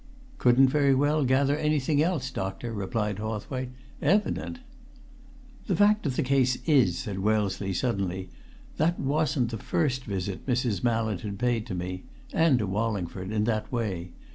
"Couldn't 0.39 0.69
very 0.69 0.95
well 0.95 1.23
gather 1.23 1.55
anything 1.55 2.01
else, 2.01 2.31
doctor!" 2.31 2.73
replied 2.73 3.19
Hawthwaite. 3.19 3.69
"Evident!" 4.01 4.57
"The 5.67 5.75
fact 5.75 6.07
of 6.07 6.15
the 6.15 6.23
case 6.23 6.57
is," 6.65 6.97
said 6.97 7.19
Wellesley 7.19 7.71
suddenly, 7.71 8.31
"that 8.77 8.99
wasn't 8.99 9.51
the 9.51 9.59
first 9.59 10.05
visit 10.05 10.47
Mrs. 10.47 10.83
Mallett 10.83 11.21
had 11.21 11.37
paid 11.37 11.67
to 11.67 11.75
me 11.75 12.05
and 12.33 12.57
to 12.57 12.65
Wallingford 12.65 13.31
in 13.31 13.43
that 13.43 13.71
way. 13.71 14.13